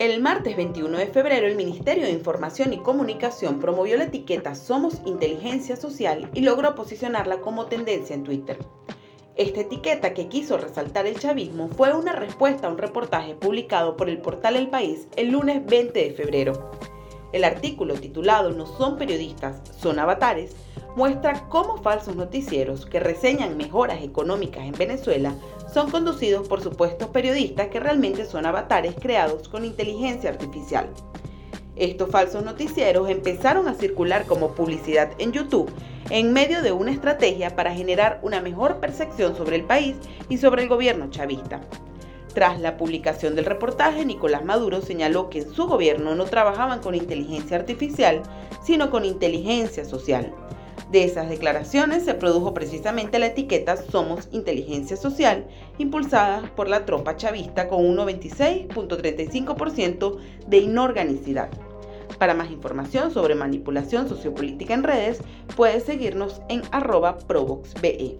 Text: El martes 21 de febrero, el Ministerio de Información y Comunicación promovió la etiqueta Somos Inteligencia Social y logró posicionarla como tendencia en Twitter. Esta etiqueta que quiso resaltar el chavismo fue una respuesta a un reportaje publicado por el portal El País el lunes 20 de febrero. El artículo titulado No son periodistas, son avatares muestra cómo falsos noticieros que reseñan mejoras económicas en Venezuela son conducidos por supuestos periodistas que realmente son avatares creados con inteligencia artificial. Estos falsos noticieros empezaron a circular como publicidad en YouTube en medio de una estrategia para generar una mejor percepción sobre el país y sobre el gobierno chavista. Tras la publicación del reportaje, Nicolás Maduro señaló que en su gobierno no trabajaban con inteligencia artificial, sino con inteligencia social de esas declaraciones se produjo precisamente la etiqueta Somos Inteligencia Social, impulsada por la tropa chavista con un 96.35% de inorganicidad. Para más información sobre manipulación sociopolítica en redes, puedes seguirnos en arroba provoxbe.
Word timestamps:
El 0.00 0.22
martes 0.22 0.56
21 0.56 0.96
de 0.96 1.08
febrero, 1.08 1.46
el 1.46 1.56
Ministerio 1.56 2.04
de 2.04 2.12
Información 2.12 2.72
y 2.72 2.78
Comunicación 2.78 3.60
promovió 3.60 3.98
la 3.98 4.04
etiqueta 4.04 4.54
Somos 4.54 5.02
Inteligencia 5.04 5.76
Social 5.76 6.30
y 6.32 6.40
logró 6.40 6.74
posicionarla 6.74 7.42
como 7.42 7.66
tendencia 7.66 8.16
en 8.16 8.24
Twitter. 8.24 8.56
Esta 9.36 9.60
etiqueta 9.60 10.14
que 10.14 10.28
quiso 10.28 10.56
resaltar 10.56 11.06
el 11.06 11.20
chavismo 11.20 11.68
fue 11.68 11.92
una 11.92 12.14
respuesta 12.14 12.66
a 12.66 12.70
un 12.70 12.78
reportaje 12.78 13.34
publicado 13.34 13.98
por 13.98 14.08
el 14.08 14.22
portal 14.22 14.56
El 14.56 14.70
País 14.70 15.06
el 15.16 15.32
lunes 15.32 15.66
20 15.66 16.02
de 16.02 16.12
febrero. 16.12 16.70
El 17.34 17.44
artículo 17.44 17.92
titulado 17.92 18.52
No 18.52 18.64
son 18.64 18.96
periodistas, 18.96 19.60
son 19.78 19.98
avatares 19.98 20.56
muestra 20.96 21.48
cómo 21.48 21.76
falsos 21.78 22.16
noticieros 22.16 22.86
que 22.86 23.00
reseñan 23.00 23.56
mejoras 23.56 24.02
económicas 24.02 24.64
en 24.64 24.72
Venezuela 24.72 25.34
son 25.72 25.90
conducidos 25.90 26.48
por 26.48 26.62
supuestos 26.62 27.08
periodistas 27.10 27.68
que 27.68 27.80
realmente 27.80 28.24
son 28.24 28.46
avatares 28.46 28.94
creados 29.00 29.48
con 29.48 29.64
inteligencia 29.64 30.30
artificial. 30.30 30.88
Estos 31.76 32.10
falsos 32.10 32.44
noticieros 32.44 33.08
empezaron 33.08 33.68
a 33.68 33.74
circular 33.74 34.26
como 34.26 34.54
publicidad 34.54 35.12
en 35.18 35.32
YouTube 35.32 35.70
en 36.10 36.32
medio 36.32 36.62
de 36.62 36.72
una 36.72 36.90
estrategia 36.90 37.54
para 37.54 37.74
generar 37.74 38.18
una 38.22 38.40
mejor 38.40 38.80
percepción 38.80 39.36
sobre 39.36 39.56
el 39.56 39.64
país 39.64 39.96
y 40.28 40.38
sobre 40.38 40.62
el 40.62 40.68
gobierno 40.68 41.08
chavista. 41.10 41.60
Tras 42.34 42.60
la 42.60 42.76
publicación 42.76 43.34
del 43.34 43.44
reportaje, 43.44 44.04
Nicolás 44.04 44.44
Maduro 44.44 44.82
señaló 44.82 45.30
que 45.30 45.40
en 45.40 45.52
su 45.52 45.66
gobierno 45.66 46.14
no 46.14 46.24
trabajaban 46.24 46.80
con 46.80 46.94
inteligencia 46.94 47.56
artificial, 47.56 48.22
sino 48.62 48.90
con 48.90 49.04
inteligencia 49.04 49.84
social 49.84 50.34
de 50.90 51.04
esas 51.04 51.28
declaraciones 51.28 52.04
se 52.04 52.14
produjo 52.14 52.52
precisamente 52.52 53.18
la 53.18 53.26
etiqueta 53.26 53.76
Somos 53.76 54.28
Inteligencia 54.32 54.96
Social, 54.96 55.46
impulsada 55.78 56.50
por 56.56 56.68
la 56.68 56.84
tropa 56.84 57.16
chavista 57.16 57.68
con 57.68 57.86
un 57.86 57.96
96.35% 57.96 60.18
de 60.46 60.58
inorganicidad. 60.58 61.50
Para 62.18 62.34
más 62.34 62.50
información 62.50 63.12
sobre 63.12 63.34
manipulación 63.34 64.06
sociopolítica 64.08 64.74
en 64.74 64.82
redes, 64.82 65.22
puedes 65.56 65.84
seguirnos 65.84 66.42
en 66.48 66.62
arroba 66.72 67.18
provoxbe. 67.18 68.18